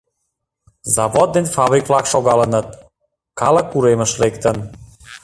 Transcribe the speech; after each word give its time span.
Завод 0.95 1.29
ден 1.35 1.45
фабрик-влак 1.55 2.05
шогалыныт, 2.11 2.67
калык 3.39 3.67
уремыш 3.77 4.11
лектын. 4.21 4.57